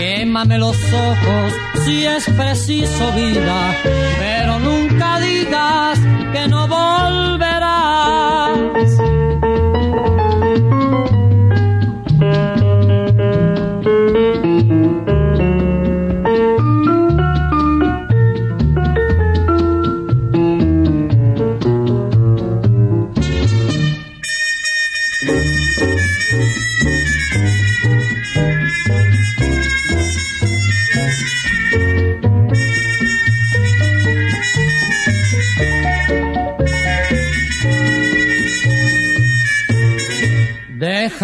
Quémame 0.00 0.56
los 0.56 0.78
ojos 0.94 1.52
si 1.84 2.06
es 2.06 2.24
preciso 2.30 3.12
vida, 3.12 3.76
pero 4.18 4.58
nunca 4.58 5.20
digas 5.20 5.98
que 6.32 6.48
no 6.48 6.66
volverás. 6.66 8.49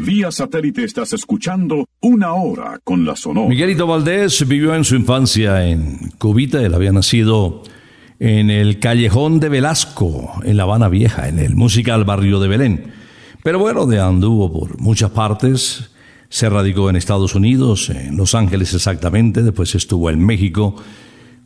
Vía 0.00 0.30
satélite 0.30 0.84
estás 0.84 1.12
escuchando 1.12 1.86
Una 2.00 2.34
Hora 2.34 2.80
con 2.84 3.04
la 3.04 3.16
Sonora. 3.16 3.48
Miguelito 3.48 3.86
Valdés 3.86 4.46
vivió 4.46 4.74
en 4.74 4.84
su 4.84 4.96
infancia 4.96 5.66
en 5.66 6.10
Cubita, 6.18 6.62
él 6.62 6.74
había 6.74 6.92
nacido 6.92 7.62
en 8.18 8.50
el 8.50 8.78
Callejón 8.78 9.40
de 9.40 9.48
Velasco, 9.48 10.32
en 10.44 10.56
La 10.56 10.62
Habana 10.62 10.88
Vieja, 10.88 11.28
en 11.28 11.38
el 11.38 11.54
musical 11.54 12.04
barrio 12.04 12.40
de 12.40 12.48
Belén. 12.48 12.92
Pero 13.42 13.58
bueno, 13.58 13.86
de 13.86 14.00
anduvo 14.00 14.52
por 14.52 14.80
muchas 14.80 15.10
partes, 15.10 15.90
se 16.28 16.48
radicó 16.48 16.90
en 16.90 16.96
Estados 16.96 17.34
Unidos, 17.34 17.90
en 17.90 18.16
Los 18.16 18.34
Ángeles 18.34 18.74
exactamente, 18.74 19.42
después 19.42 19.74
estuvo 19.74 20.10
en 20.10 20.24
México. 20.24 20.76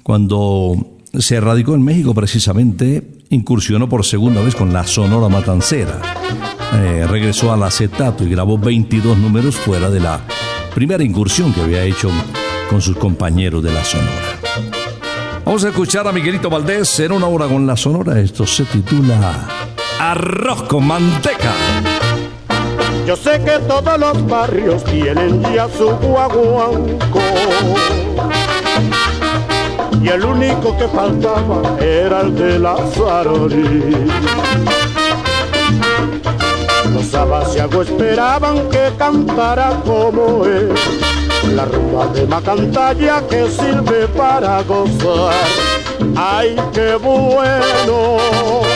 Cuando 0.02 0.98
se 1.18 1.40
radicó 1.40 1.74
en 1.74 1.82
México 1.82 2.14
precisamente, 2.14 3.18
incursionó 3.30 3.88
por 3.88 4.04
segunda 4.04 4.42
vez 4.42 4.54
con 4.54 4.72
la 4.72 4.86
Sonora 4.86 5.28
Matancera. 5.28 6.00
Eh, 6.74 7.06
regresó 7.08 7.52
al 7.52 7.62
acetato 7.62 8.24
y 8.24 8.30
grabó 8.30 8.58
22 8.58 9.18
números 9.18 9.56
fuera 9.56 9.90
de 9.90 10.00
la 10.00 10.20
primera 10.74 11.02
incursión 11.02 11.52
que 11.52 11.60
había 11.60 11.82
hecho 11.84 12.10
con 12.68 12.80
sus 12.80 12.96
compañeros 12.96 13.62
de 13.62 13.72
la 13.72 13.84
Sonora. 13.84 14.38
Vamos 15.44 15.64
a 15.64 15.70
escuchar 15.70 16.06
a 16.06 16.12
Miguelito 16.12 16.48
Valdés 16.48 17.00
en 17.00 17.12
una 17.12 17.26
hora 17.26 17.48
con 17.48 17.66
la 17.66 17.76
Sonora. 17.76 18.20
Esto 18.20 18.46
se 18.46 18.64
titula 18.64 19.48
Arroz 19.98 20.62
con 20.68 20.86
manteca. 20.86 21.52
Yo 23.10 23.16
sé 23.16 23.42
que 23.42 23.58
todos 23.66 23.98
los 23.98 24.24
barrios 24.28 24.84
tienen 24.84 25.42
ya 25.52 25.68
su 25.76 25.88
guaguanco. 25.96 27.18
Y 30.00 30.08
el 30.10 30.24
único 30.24 30.78
que 30.78 30.86
faltaba 30.86 31.76
era 31.80 32.20
el 32.20 32.36
de 32.36 32.60
la 32.60 32.76
Sarori. 32.94 34.06
Los 36.94 37.12
abasiagos 37.12 37.88
esperaban 37.88 38.68
que 38.68 38.92
cantara 38.96 39.70
como 39.84 40.44
él. 40.44 40.72
La 41.56 41.64
rumba 41.64 42.06
de 42.14 42.28
Macantalla 42.28 43.26
que 43.28 43.50
sirve 43.50 44.06
para 44.16 44.62
gozar. 44.62 45.34
¡Ay, 46.14 46.54
qué 46.72 46.94
bueno! 46.94 48.69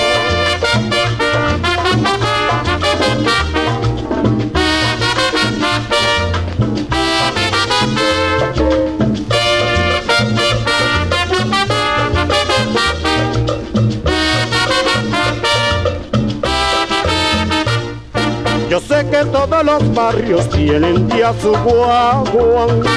Yo 18.74 18.80
sé 18.80 19.06
que 19.08 19.24
todos 19.26 19.64
los 19.64 19.94
barrios 19.94 20.50
tienen 20.50 21.08
ya 21.08 21.32
su 21.40 21.52
guaguanco 21.52 22.88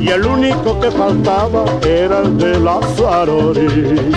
y 0.00 0.08
el 0.08 0.24
único 0.24 0.80
que 0.80 0.90
faltaba 0.90 1.66
era 1.86 2.20
el 2.20 2.38
de 2.38 2.58
la 2.58 2.80
Sarori. 2.96 4.10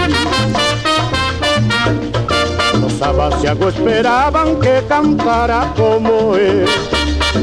Los 2.80 3.02
abasiagos 3.02 3.76
esperaban 3.76 4.58
que 4.62 4.82
cantara 4.88 5.74
como 5.76 6.38
él, 6.38 6.66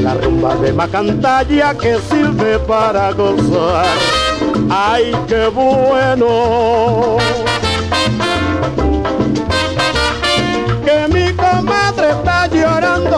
la 0.01 0.15
rumba 0.15 0.55
de 0.55 0.73
Macantalla 0.73 1.75
que 1.75 1.99
sirve 2.09 2.57
para 2.57 3.11
gozar. 3.11 3.85
¡Ay, 4.71 5.15
qué 5.27 5.45
bueno! 5.49 7.44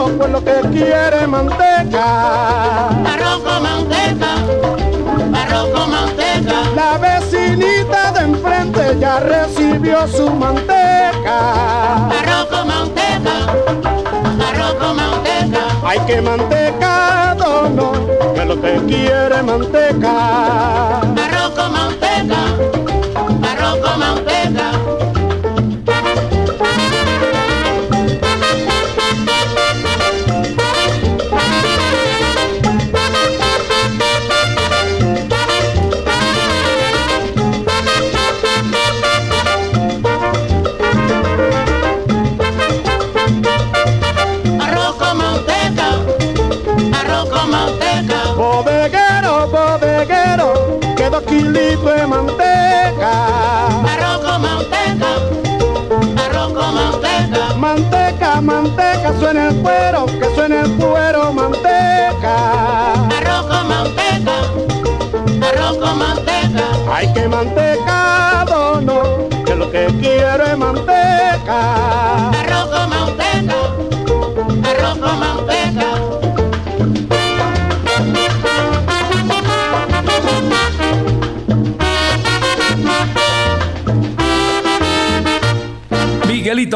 Llorando 0.08 0.18
por 0.18 0.30
lo 0.30 0.44
que 0.44 0.60
quiere 0.70 1.26
manteca. 1.26 2.88
Arroz 2.88 3.42
con 3.42 3.62
manteca, 3.62 4.34
arroz 5.34 5.68
con 5.74 5.90
manteca. 5.90 6.62
La 6.74 6.98
vecinita 6.98 8.12
de 8.12 8.20
enfrente 8.20 8.96
ya 9.00 9.20
recibió 9.20 10.06
su 10.08 10.30
manteca. 10.30 12.06
Arroz 12.06 12.46
con 12.50 12.68
manteca, 12.68 13.46
arroz 14.48 14.74
con 14.74 14.96
manteca. 14.96 15.60
Hay 15.84 15.98
que 16.00 16.20
mantecado, 16.20 17.68
no, 17.70 17.92
que 18.34 18.44
lo 18.44 18.60
que 18.60 18.76
quiere 18.86 19.42
manteca. 19.42 21.07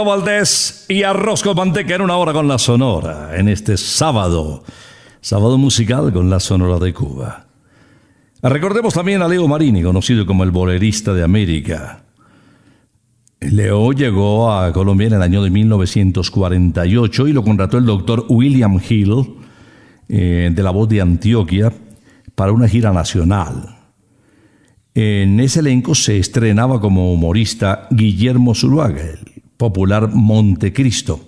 Valdés 0.01 0.87
y 0.89 1.03
Arroz 1.03 1.43
con 1.43 1.57
Manteca 1.57 1.95
en 1.95 2.01
una 2.01 2.17
hora 2.17 2.33
con 2.33 2.49
la 2.49 2.59
Sonora, 2.59 3.37
en 3.37 3.49
este 3.49 3.77
sábado, 3.77 4.65
sábado 5.21 5.59
musical 5.59 6.13
con 6.13 6.31
la 6.31 6.41
Sonora 6.41 6.79
de 6.79 6.95
Cuba. 6.95 7.47
Recordemos 8.43 8.95
también 8.95 9.21
a 9.23 9.29
Leo 9.29 9.47
Marini, 9.47 9.83
conocido 9.83 10.25
como 10.25 10.45
el 10.45 10.51
bolerista 10.51 11.13
de 11.13 11.23
América. 11.23 12.05
Leo 13.41 13.93
llegó 13.93 14.51
a 14.51 14.73
Colombia 14.73 15.09
en 15.09 15.13
el 15.15 15.23
año 15.23 15.43
de 15.43 15.51
1948 15.51 17.29
y 17.29 17.33
lo 17.33 17.45
contrató 17.45 17.77
el 17.77 17.85
doctor 17.85 18.25
William 18.29 18.81
Hill, 18.89 19.37
eh, 20.09 20.51
de 20.53 20.63
la 20.63 20.71
voz 20.71 20.89
de 20.89 21.03
Antioquia, 21.03 21.73
para 22.35 22.53
una 22.53 22.67
gira 22.67 22.93
nacional. 22.93 23.77
En 24.95 25.39
ese 25.41 25.61
elenco 25.61 25.95
se 25.95 26.19
estrenaba 26.19 26.81
como 26.81 27.13
humorista 27.13 27.87
Guillermo 27.91 28.55
Zuluaga, 28.55 29.03
popular 29.57 30.11
Montecristo. 30.13 31.21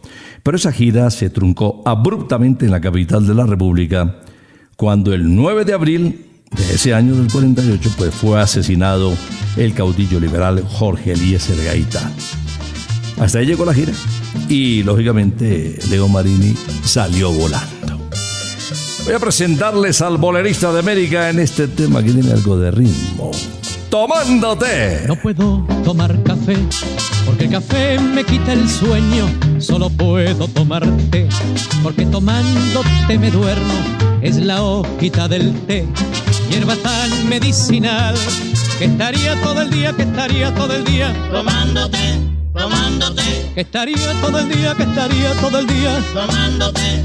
Pero 0.43 0.57
esa 0.57 0.73
gira 0.73 1.11
se 1.11 1.31
truncó 1.31 1.83
abruptamente 1.85 2.67
en 2.67 2.71
la 2.71 2.81
capital 2.81 3.27
de 3.27 3.35
la 3.35 3.47
República 3.47 4.21
cuando 4.77 5.15
el 5.15 5.35
9 5.35 5.65
de 5.65 5.73
abril 5.73 6.27
de 6.51 6.75
ese 6.75 6.95
año 6.95 7.15
del 7.15 7.31
48 7.31 7.91
pues 7.97 8.15
fue 8.15 8.41
asesinado 8.41 9.13
el 9.57 9.73
caudillo 9.75 10.21
liberal 10.21 10.63
Jorge 10.69 11.13
Eliezer 11.13 11.65
Gaitán. 11.65 12.13
Hasta 13.19 13.39
ahí 13.39 13.47
llegó 13.47 13.65
la 13.65 13.75
gira 13.75 13.93
y 14.49 14.83
lógicamente 14.83 15.79
Leo 15.89 16.09
Marini 16.09 16.55
salió 16.83 17.31
volando. 17.31 17.99
Voy 19.05 19.15
a 19.15 19.19
presentarles 19.19 20.01
al 20.03 20.17
bolerista 20.17 20.73
de 20.73 20.81
América 20.81 21.31
en 21.31 21.39
este 21.39 21.69
tema 21.69 22.03
que 22.03 22.11
tiene 22.11 22.33
algo 22.33 22.59
de 22.59 22.71
ritmo. 22.71 23.31
Tomándote. 23.95 25.05
No 25.07 25.15
puedo 25.15 25.65
tomar 25.85 26.21
café 26.25 26.57
porque 27.25 27.45
el 27.45 27.51
café 27.53 27.97
me 28.01 28.25
quita 28.25 28.53
el 28.53 28.69
sueño. 28.69 29.25
Solo 29.61 29.89
puedo 29.89 30.49
tomar 30.49 30.85
té 31.13 31.29
porque 31.81 32.05
tomándote 32.07 33.17
me 33.17 33.31
duermo 33.31 33.73
es 34.21 34.39
la 34.39 34.65
hojita 34.65 35.29
del 35.29 35.55
té, 35.67 35.87
hierba 36.51 36.75
tan 36.75 37.29
medicinal, 37.29 38.17
que 38.81 38.87
estaría 38.87 39.41
todo 39.43 39.63
el 39.63 39.71
día, 39.71 39.93
que 39.93 40.03
estaría 40.03 40.53
todo 40.57 40.75
el 40.75 40.83
día 40.83 41.15
tomándote, 41.31 42.19
tomándote, 42.53 43.23
que 43.55 43.61
estaría 43.61 44.13
todo 44.21 44.41
el 44.41 44.49
día, 44.49 44.75
que 44.75 44.83
estaría 44.83 45.33
todo 45.41 45.61
el 45.61 45.69
día 45.69 46.03
tomándote, 46.13 47.05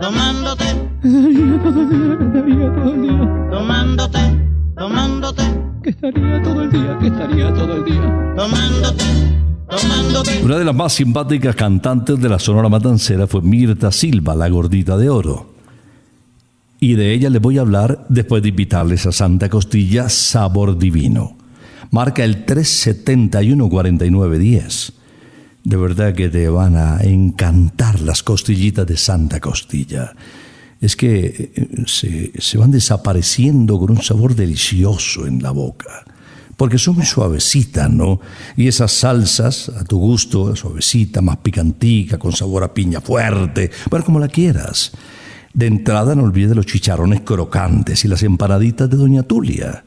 tomándote, 0.00 0.64
estaría 1.02 1.62
todo 1.62 1.82
el 1.82 1.90
día, 1.90 2.16
que 2.18 2.24
estaría 2.26 2.74
todo 2.74 2.94
el 2.94 3.02
día 3.02 3.46
tomándote, 3.50 4.18
tomándote, 4.76 5.42
que 5.82 5.90
estaría 5.90 6.42
todo 6.42 6.62
el 6.62 6.70
día, 6.70 6.96
que 6.98 7.08
estaría 7.08 7.52
todo 7.54 7.76
el 7.76 7.84
día 7.84 8.34
tomándote, 8.36 9.04
tomándote. 9.68 10.40
Una 10.44 10.58
de 10.58 10.64
las 10.64 10.74
más 10.74 10.92
simpáticas 10.92 11.56
cantantes 11.56 12.20
de 12.20 12.28
la 12.28 12.38
Sonora 12.38 12.68
Matancera 12.68 13.26
fue 13.26 13.40
Mirta 13.42 13.90
Silva, 13.90 14.34
la 14.34 14.48
gordita 14.48 14.96
de 14.96 15.10
oro. 15.10 15.54
Y 16.80 16.94
de 16.94 17.12
ella 17.12 17.28
les 17.28 17.42
voy 17.42 17.58
a 17.58 17.62
hablar 17.62 18.06
después 18.08 18.40
de 18.42 18.50
invitarles 18.50 19.04
a 19.06 19.12
Santa 19.12 19.48
Costilla 19.48 20.08
Sabor 20.08 20.78
Divino. 20.78 21.36
Marca 21.90 22.22
el 22.22 22.46
371-4910. 22.46 24.92
De 25.68 25.76
verdad 25.76 26.14
que 26.14 26.30
te 26.30 26.48
van 26.48 26.76
a 26.76 27.02
encantar 27.02 28.00
las 28.00 28.22
costillitas 28.22 28.86
de 28.86 28.96
Santa 28.96 29.38
Costilla. 29.38 30.14
Es 30.80 30.96
que 30.96 31.52
eh, 31.54 31.68
se, 31.84 32.32
se 32.40 32.56
van 32.56 32.70
desapareciendo 32.70 33.78
con 33.78 33.90
un 33.90 34.00
sabor 34.00 34.34
delicioso 34.34 35.26
en 35.26 35.42
la 35.42 35.50
boca 35.50 36.06
porque 36.56 36.78
son 36.78 36.96
muy 36.96 37.04
suavecitas, 37.04 37.88
¿no? 37.90 38.18
Y 38.56 38.66
esas 38.66 38.92
salsas, 38.92 39.68
a 39.68 39.84
tu 39.84 39.98
gusto, 39.98 40.56
suavecita, 40.56 41.20
más 41.20 41.36
picantica, 41.36 42.18
con 42.18 42.32
sabor 42.32 42.64
a 42.64 42.72
piña 42.72 43.02
fuerte, 43.02 43.70
bueno, 43.90 44.06
como 44.06 44.18
la 44.18 44.28
quieras. 44.28 44.92
De 45.52 45.66
entrada 45.66 46.14
no 46.14 46.24
olvides 46.24 46.56
los 46.56 46.66
chicharrones 46.66 47.20
crocantes 47.20 48.04
y 48.06 48.08
las 48.08 48.22
empanaditas 48.22 48.88
de 48.88 48.96
Doña 48.96 49.22
Tulia, 49.22 49.84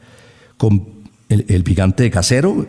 con 0.56 0.86
el, 1.28 1.44
el 1.48 1.64
picante 1.64 2.08
casero, 2.10 2.66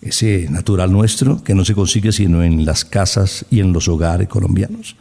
ese 0.00 0.46
natural 0.50 0.92
nuestro, 0.92 1.42
que 1.42 1.54
no 1.54 1.64
se 1.64 1.74
consigue 1.74 2.12
sino 2.12 2.42
en 2.42 2.64
las 2.64 2.84
casas 2.84 3.44
y 3.50 3.60
en 3.60 3.72
los 3.72 3.88
hogares 3.88 4.28
colombianos. 4.28 4.96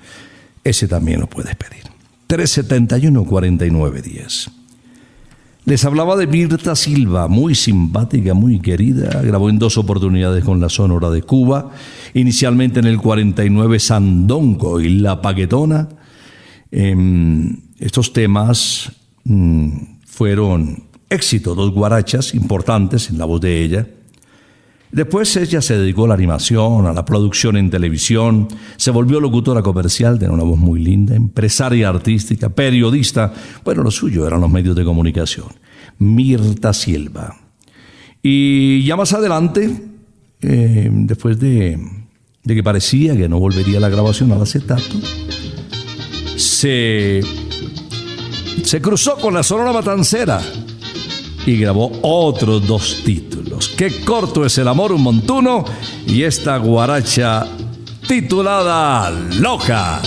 Ese 0.63 0.87
también 0.87 1.19
lo 1.19 1.27
puedes 1.27 1.55
pedir. 1.55 1.83
371-4910. 2.27 4.49
Les 5.65 5.83
hablaba 5.83 6.15
de 6.15 6.27
Mirta 6.27 6.75
Silva, 6.75 7.27
muy 7.27 7.53
simpática, 7.53 8.33
muy 8.33 8.59
querida. 8.59 9.21
Grabó 9.21 9.49
en 9.49 9.59
dos 9.59 9.77
oportunidades 9.77 10.45
con 10.45 10.61
la 10.61 10.69
Sonora 10.69 11.09
de 11.09 11.23
Cuba. 11.23 11.71
Inicialmente 12.13 12.79
en 12.79 12.85
el 12.85 12.99
49 12.99 13.79
Sandongo 13.79 14.79
y 14.79 14.99
La 14.99 15.21
Paquetona. 15.21 15.89
Eh, 16.71 16.95
estos 17.79 18.13
temas 18.13 18.93
mm, 19.25 19.71
fueron 20.05 20.83
éxito, 21.09 21.53
dos 21.53 21.71
guarachas 21.71 22.33
importantes 22.33 23.09
en 23.09 23.17
la 23.17 23.25
voz 23.25 23.41
de 23.41 23.61
ella. 23.61 23.87
Después 24.91 25.35
ella 25.35 25.61
se 25.61 25.77
dedicó 25.77 26.05
a 26.05 26.09
la 26.09 26.13
animación, 26.13 26.85
a 26.85 26.93
la 26.93 27.03
producción 27.03 27.57
en 27.57 27.69
televisión, 27.69 28.47
se 28.77 28.91
volvió 28.91 29.19
locutora 29.19 29.61
comercial, 29.61 30.17
tenía 30.17 30.33
una 30.33 30.43
voz 30.43 30.57
muy 30.57 30.79
linda, 30.79 31.15
empresaria 31.15 31.89
artística, 31.89 32.49
periodista. 32.49 33.33
Bueno, 33.65 33.83
lo 33.83 33.91
suyo 33.91 34.25
eran 34.25 34.39
los 34.39 34.49
medios 34.49 34.75
de 34.75 34.85
comunicación. 34.85 35.47
Mirta 35.99 36.73
Silva. 36.73 37.35
Y 38.23 38.83
ya 38.85 38.95
más 38.95 39.13
adelante, 39.13 39.69
eh, 40.41 40.89
después 40.91 41.39
de, 41.39 41.77
que 42.45 42.63
parecía 42.63 43.15
que 43.15 43.27
no 43.27 43.39
volvería 43.39 43.79
la 43.79 43.89
grabación 43.89 44.31
al 44.31 44.41
acetato, 44.41 44.95
se, 46.37 47.21
se 48.63 48.81
cruzó 48.81 49.17
con 49.17 49.33
la 49.33 49.43
Sonora 49.43 49.73
Matancera 49.73 50.41
y 51.45 51.57
grabó 51.57 51.91
otros 52.01 52.65
dos 52.65 53.01
títulos. 53.03 53.36
Qué 53.77 54.03
corto 54.03 54.45
es 54.45 54.57
el 54.57 54.67
amor, 54.67 54.91
un 54.91 55.01
montuno, 55.01 55.65
y 56.05 56.23
esta 56.23 56.57
guaracha 56.57 57.47
titulada 58.07 59.09
Loca. 59.39 60.01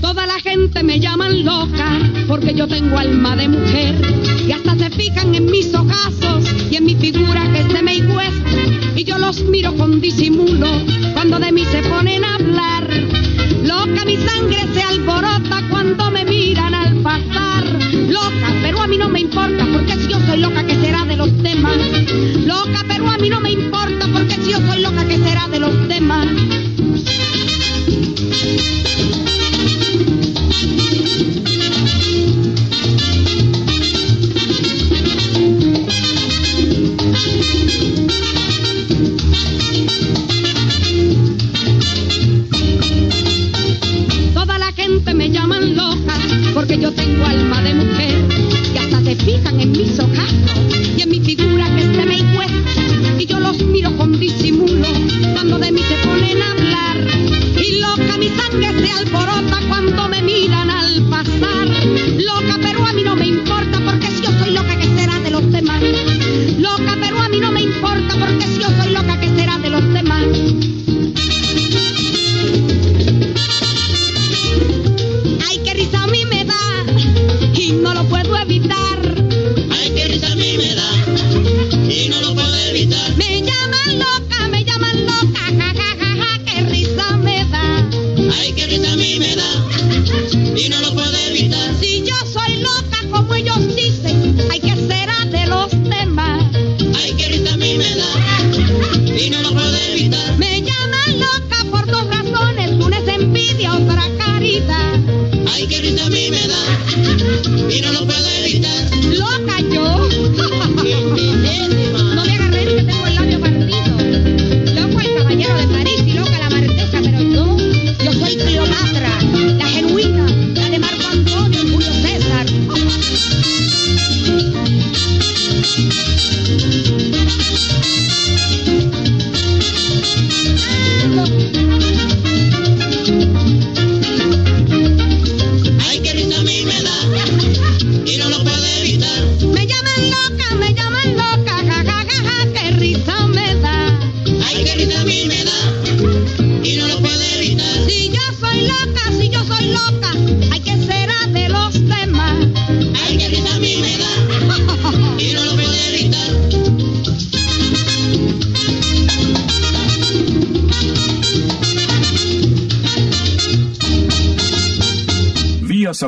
Toda 0.00 0.26
la 0.26 0.38
gente 0.40 0.82
me 0.82 0.98
llaman 1.00 1.44
loca 1.44 1.98
porque 2.28 2.54
yo 2.54 2.66
tengo 2.66 2.98
alma 2.98 3.36
de 3.36 3.48
mujer 3.48 3.94
y 4.46 4.52
hasta 4.52 4.76
se 4.76 4.90
fijan 4.90 5.34
en 5.34 5.46
mis 5.46 5.74
ojazos 5.74 6.44
y 6.70 6.76
en 6.76 6.84
mi 6.86 6.94
figura 6.94 7.42
que 7.52 7.64
se 7.70 7.82
me 7.82 7.94
hicuesta 7.94 8.50
y 8.96 9.04
yo 9.04 9.18
los 9.18 9.42
miro 9.42 9.74
con 9.76 10.00
disimulo 10.00 10.68
cuando 11.12 11.38
de 11.38 11.52
mí 11.52 11.64
se 11.64 11.82
ponen 11.82 12.24
a 12.24 12.36
hablar. 12.36 12.88
Loca 13.62 14.04
mi 14.04 14.16
sangre 14.16 14.66
se 14.74 14.82
alborota 14.82 15.59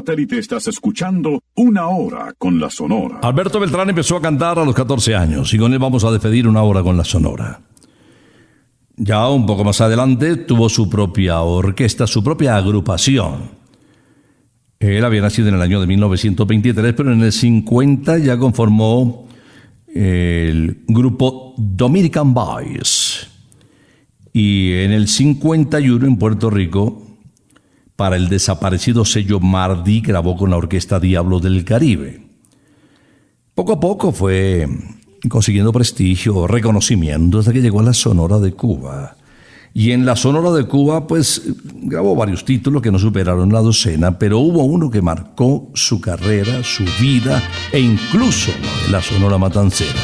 satélite 0.02 0.38
estás 0.38 0.66
escuchando 0.66 1.44
Una 1.54 1.86
Hora 1.86 2.34
con 2.36 2.58
la 2.58 2.68
Sonora. 2.68 3.20
Alberto 3.22 3.60
Beltrán 3.60 3.88
empezó 3.88 4.16
a 4.16 4.20
cantar 4.20 4.58
a 4.58 4.64
los 4.64 4.74
14 4.74 5.14
años 5.14 5.54
y 5.54 5.58
con 5.58 5.72
él 5.72 5.78
vamos 5.78 6.02
a 6.02 6.10
despedir 6.10 6.48
una 6.48 6.62
hora 6.62 6.82
con 6.82 6.96
la 6.96 7.04
Sonora. 7.04 7.60
Ya 8.96 9.28
un 9.28 9.46
poco 9.46 9.62
más 9.62 9.80
adelante 9.80 10.36
tuvo 10.38 10.68
su 10.68 10.90
propia 10.90 11.40
orquesta, 11.42 12.08
su 12.08 12.24
propia 12.24 12.56
agrupación. 12.56 13.52
Él 14.80 15.04
había 15.04 15.22
nacido 15.22 15.48
en 15.48 15.54
el 15.54 15.62
año 15.62 15.80
de 15.80 15.86
1923, 15.86 16.94
pero 16.94 17.12
en 17.12 17.20
el 17.20 17.32
50 17.32 18.18
ya 18.18 18.36
conformó 18.36 19.28
el 19.86 20.82
grupo 20.88 21.54
Dominican 21.56 22.34
Boys. 22.34 23.28
Y 24.32 24.72
en 24.72 24.90
el 24.90 25.06
51 25.06 26.04
en 26.04 26.16
Puerto 26.16 26.50
Rico, 26.50 27.11
para 27.96 28.16
el 28.16 28.28
desaparecido 28.28 29.04
sello 29.04 29.40
Mardi, 29.40 30.00
grabó 30.00 30.36
con 30.36 30.50
la 30.50 30.56
orquesta 30.56 31.00
Diablo 31.00 31.40
del 31.40 31.64
Caribe. 31.64 32.26
Poco 33.54 33.72
a 33.72 33.80
poco 33.80 34.12
fue 34.12 34.66
consiguiendo 35.28 35.72
prestigio, 35.72 36.46
reconocimiento, 36.46 37.38
hasta 37.38 37.52
que 37.52 37.60
llegó 37.60 37.80
a 37.80 37.84
la 37.84 37.92
Sonora 37.92 38.38
de 38.38 38.52
Cuba. 38.52 39.16
Y 39.74 39.92
en 39.92 40.04
la 40.04 40.16
Sonora 40.16 40.50
de 40.52 40.66
Cuba, 40.66 41.06
pues 41.06 41.42
grabó 41.64 42.14
varios 42.14 42.44
títulos 42.44 42.82
que 42.82 42.90
no 42.90 42.98
superaron 42.98 43.52
la 43.52 43.60
docena, 43.60 44.18
pero 44.18 44.38
hubo 44.38 44.64
uno 44.64 44.90
que 44.90 45.00
marcó 45.00 45.70
su 45.74 46.00
carrera, 46.00 46.62
su 46.62 46.84
vida 47.00 47.42
e 47.72 47.80
incluso 47.80 48.52
la 48.90 49.00
Sonora 49.00 49.38
Matancera, 49.38 50.00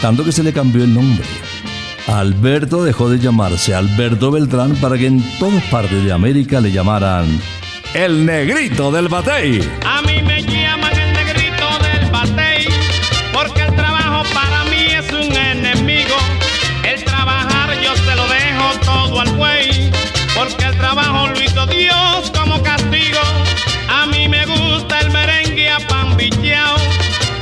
tanto 0.00 0.24
que 0.24 0.32
se 0.32 0.42
le 0.42 0.52
cambió 0.52 0.82
el 0.82 0.92
nombre. 0.92 1.24
Alberto 2.06 2.82
dejó 2.82 3.08
de 3.08 3.18
llamarse 3.18 3.74
Alberto 3.74 4.30
Beltrán 4.30 4.74
para 4.76 4.98
que 4.98 5.06
en 5.06 5.22
todas 5.38 5.62
partes 5.64 6.04
de 6.04 6.12
América 6.12 6.60
le 6.60 6.72
llamaran 6.72 7.40
el 7.94 8.26
negrito 8.26 8.90
del 8.90 9.08
batey. 9.08 9.60
A 9.86 10.02
mí 10.02 10.22
me 10.22 10.42
llaman 10.42 10.98
el 10.98 11.12
negrito 11.12 11.66
del 11.80 12.10
batey, 12.10 12.66
porque 13.32 13.62
el 13.62 13.74
trabajo 13.76 14.24
para 14.34 14.64
mí 14.64 14.86
es 14.90 15.12
un 15.12 15.34
enemigo. 15.34 16.16
El 16.84 17.04
trabajar 17.04 17.70
yo 17.80 17.94
se 17.96 18.16
lo 18.16 18.26
dejo 18.28 18.80
todo 18.84 19.20
al 19.20 19.30
buey, 19.36 19.90
porque 20.34 20.64
el 20.64 20.76
trabajo 20.76 21.28
lo 21.28 21.42
hizo 21.42 21.66
Dios 21.66 22.32
como 22.36 22.62
castigo. 22.62 23.20
A 23.88 24.06
mí 24.06 24.28
me 24.28 24.44
gusta 24.46 25.00
el 25.00 25.10
merengue 25.10 25.68
a 25.70 25.78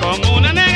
con 0.01 0.25
una 0.35 0.53
negra 0.53 0.70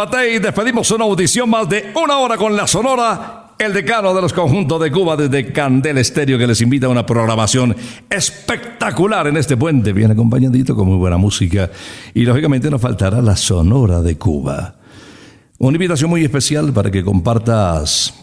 batey 0.00 0.38
despedimos 0.38 0.90
una 0.92 1.04
audición 1.04 1.50
más 1.50 1.68
de 1.68 1.92
una 1.94 2.18
hora 2.18 2.38
con 2.38 2.56
la 2.56 2.66
Sonora. 2.66 3.54
El 3.58 3.74
decano 3.74 4.14
de 4.14 4.22
los 4.22 4.32
conjuntos 4.32 4.80
de 4.80 4.90
Cuba 4.90 5.14
desde 5.14 5.52
Candel 5.52 5.98
Estéreo 5.98 6.38
que 6.38 6.46
les 6.46 6.62
invita 6.62 6.86
a 6.86 6.88
una 6.88 7.04
programación 7.04 7.76
espectacular 8.08 9.26
en 9.26 9.36
este 9.36 9.58
puente, 9.58 9.92
bien 9.92 10.10
acompañadito 10.10 10.74
con 10.74 10.88
muy 10.88 10.96
buena 10.96 11.18
música. 11.18 11.70
Y 12.14 12.22
lógicamente 12.22 12.70
nos 12.70 12.80
faltará 12.80 13.20
la 13.20 13.36
Sonora 13.36 14.00
de 14.00 14.16
Cuba. 14.16 14.76
Una 15.58 15.76
invitación 15.76 16.08
muy 16.08 16.24
especial 16.24 16.72
para 16.72 16.90
que 16.90 17.04
compartas 17.04 18.14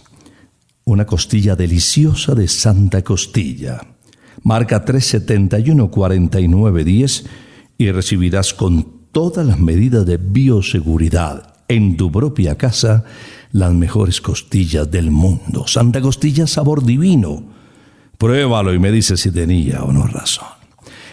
una 0.85 1.05
costilla 1.05 1.55
deliciosa 1.55 2.33
de 2.33 2.47
Santa 2.47 3.03
Costilla. 3.03 3.81
Marca 4.41 4.83
371 4.83 5.91
4910 5.91 7.25
y 7.77 7.91
recibirás 7.91 8.55
con 8.55 9.11
todas 9.11 9.45
las 9.45 9.59
medidas 9.59 10.07
de 10.07 10.17
bioseguridad 10.17 11.56
en 11.67 11.97
tu 11.97 12.11
propia 12.11 12.57
casa 12.57 13.03
las 13.51 13.73
mejores 13.73 14.21
costillas 14.21 14.89
del 14.89 15.11
mundo. 15.11 15.65
Santa 15.67 16.01
Costilla 16.01 16.47
sabor 16.47 16.83
divino. 16.83 17.43
Pruébalo 18.17 18.73
y 18.73 18.79
me 18.79 18.91
dice 18.91 19.17
si 19.17 19.31
tenía 19.31 19.83
o 19.83 19.91
no 19.91 20.07
razón. 20.07 20.47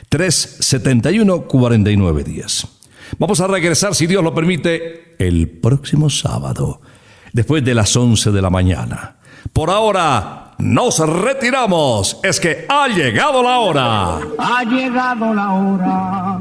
371 0.09 1.42
4910. 1.42 2.66
Vamos 3.18 3.40
a 3.40 3.46
regresar, 3.46 3.94
si 3.94 4.07
Dios 4.07 4.24
lo 4.24 4.34
permite, 4.34 5.14
el 5.18 5.48
próximo 5.48 6.11
sábado, 6.11 6.80
después 7.32 7.64
de 7.64 7.74
las 7.74 7.94
11 7.94 8.32
de 8.32 8.42
la 8.42 8.50
mañana. 8.50 9.16
Por 9.52 9.70
ahora, 9.70 10.55
nos 10.59 10.98
retiramos. 10.98 12.18
Es 12.22 12.40
que 12.40 12.66
ha 12.68 12.88
llegado 12.88 13.42
la 13.42 13.59
hora. 13.59 14.18
Ha 14.38 14.64
llegado 14.64 15.34
la 15.34 15.52
hora. 15.52 16.40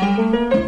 Thank 0.00 0.62
you. 0.62 0.67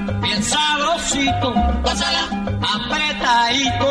despacito, 1.11 1.53
pásala 1.83 2.29
apretadito. 2.61 3.90